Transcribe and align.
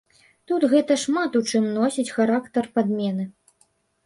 Тут 0.51 0.63
гэта 0.71 0.97
шмат 1.01 1.37
у 1.39 1.41
чым 1.51 1.67
носіць 1.77 2.07
характар 2.17 2.65
падмены. 2.79 3.29